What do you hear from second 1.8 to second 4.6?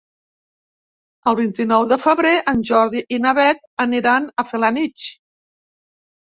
de febrer en Jordi i na Beth aniran a